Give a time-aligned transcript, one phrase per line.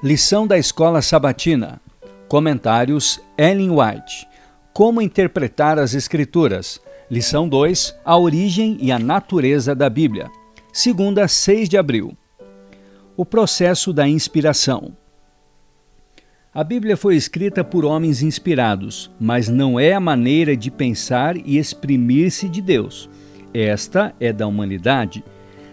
[0.00, 1.80] Lição da Escola Sabatina.
[2.28, 4.28] Comentários Ellen White.
[4.72, 6.80] Como interpretar as Escrituras.
[7.10, 7.96] Lição 2.
[8.04, 10.30] A origem e a natureza da Bíblia.
[10.72, 12.16] Segunda, 6 de abril.
[13.16, 14.96] O processo da inspiração.
[16.54, 21.58] A Bíblia foi escrita por homens inspirados, mas não é a maneira de pensar e
[21.58, 23.10] exprimir-se de Deus.
[23.52, 25.24] Esta é da humanidade.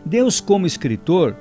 [0.03, 1.37] Deus, como escritor,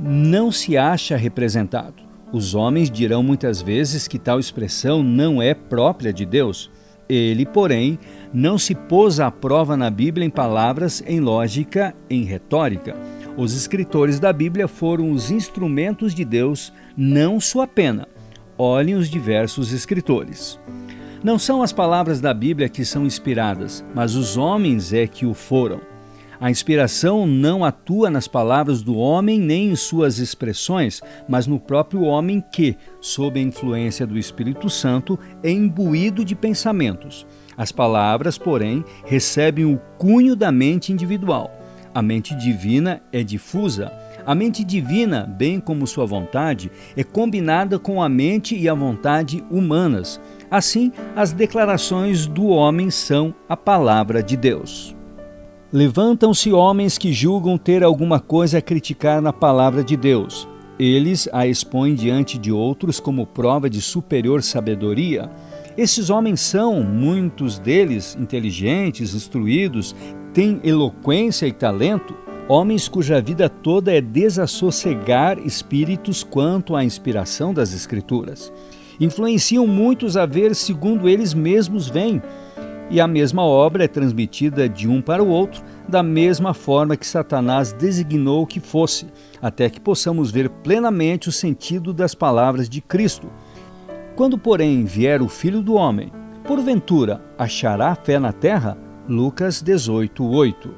[0.00, 2.07] não se acha representado.
[2.30, 6.70] Os homens dirão muitas vezes que tal expressão não é própria de Deus.
[7.08, 7.98] Ele, porém,
[8.34, 12.94] não se pôs à prova na Bíblia em palavras, em lógica, em retórica.
[13.34, 18.06] Os escritores da Bíblia foram os instrumentos de Deus, não sua pena.
[18.58, 20.58] Olhem os diversos escritores.
[21.24, 25.32] Não são as palavras da Bíblia que são inspiradas, mas os homens é que o
[25.32, 25.80] foram.
[26.40, 32.02] A inspiração não atua nas palavras do homem nem em suas expressões, mas no próprio
[32.02, 37.26] homem que, sob a influência do Espírito Santo, é imbuído de pensamentos.
[37.56, 41.50] As palavras, porém, recebem o cunho da mente individual.
[41.92, 43.92] A mente divina é difusa.
[44.24, 49.42] A mente divina, bem como sua vontade, é combinada com a mente e a vontade
[49.50, 50.20] humanas.
[50.48, 54.97] Assim, as declarações do homem são a palavra de Deus.
[55.70, 60.48] Levantam-se homens que julgam ter alguma coisa a criticar na palavra de Deus.
[60.78, 65.30] Eles a expõem diante de outros como prova de superior sabedoria.
[65.76, 69.94] Esses homens são, muitos deles, inteligentes, instruídos,
[70.32, 72.16] têm eloquência e talento,
[72.48, 78.50] homens cuja vida toda é desassossegar espíritos quanto à inspiração das Escrituras.
[78.98, 82.22] Influenciam muitos a ver segundo eles mesmos veem
[82.90, 87.06] e a mesma obra é transmitida de um para o outro, da mesma forma que
[87.06, 89.06] Satanás designou que fosse,
[89.42, 93.28] até que possamos ver plenamente o sentido das palavras de Cristo.
[94.16, 96.10] Quando, porém, vier o Filho do Homem,
[96.44, 98.76] porventura achará fé na terra?
[99.06, 100.74] Lucas 18, 8.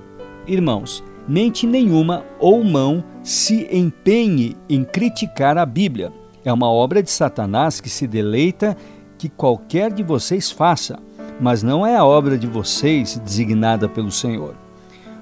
[0.46, 6.12] Irmãos, mente nenhuma ou mão se empenhe em criticar a Bíblia.
[6.44, 8.76] É uma obra de Satanás que se deleita
[9.18, 10.98] que qualquer de vocês faça
[11.40, 14.54] mas não é a obra de vocês designada pelo Senhor.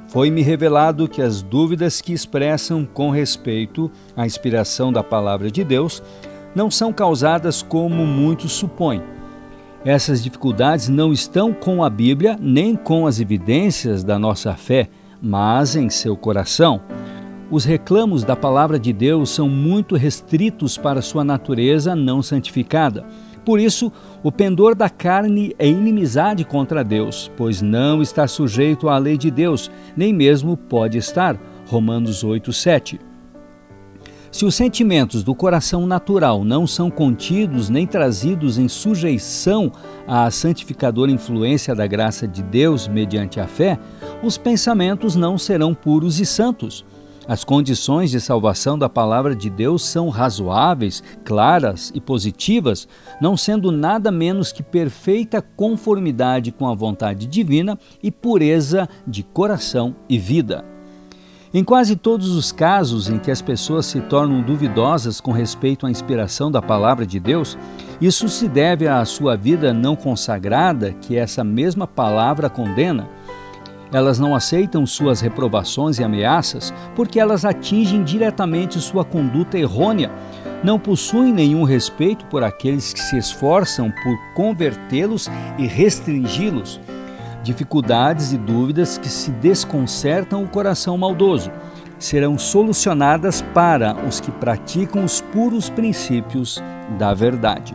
[0.08, 6.02] Foi-me revelado que as dúvidas que expressam com respeito à inspiração da palavra de Deus
[6.54, 9.02] não são causadas como muitos supõem.
[9.84, 14.88] Essas dificuldades não estão com a Bíblia nem com as evidências da nossa fé,
[15.22, 16.80] mas em seu coração.
[17.50, 23.06] Os reclamos da palavra de Deus são muito restritos para sua natureza não santificada.
[23.48, 23.90] Por isso,
[24.22, 29.30] o pendor da carne é inimizade contra Deus, pois não está sujeito à lei de
[29.30, 31.40] Deus, nem mesmo pode estar.
[31.66, 33.00] Romanos 8, 7.
[34.30, 39.72] Se os sentimentos do coração natural não são contidos nem trazidos em sujeição
[40.06, 43.78] à santificadora influência da graça de Deus mediante a fé,
[44.22, 46.84] os pensamentos não serão puros e santos.
[47.28, 52.88] As condições de salvação da palavra de Deus são razoáveis, claras e positivas,
[53.20, 59.94] não sendo nada menos que perfeita conformidade com a vontade divina e pureza de coração
[60.08, 60.64] e vida.
[61.52, 65.90] Em quase todos os casos em que as pessoas se tornam duvidosas com respeito à
[65.90, 67.58] inspiração da palavra de Deus,
[68.00, 73.06] isso se deve à sua vida não consagrada, que essa mesma palavra condena
[73.92, 80.10] elas não aceitam suas reprovações e ameaças porque elas atingem diretamente sua conduta errônea.
[80.62, 86.80] Não possuem nenhum respeito por aqueles que se esforçam por convertê-los e restringi-los.
[87.42, 91.50] Dificuldades e dúvidas que se desconcertam o coração maldoso
[91.98, 96.62] serão solucionadas para os que praticam os puros princípios
[96.98, 97.74] da verdade.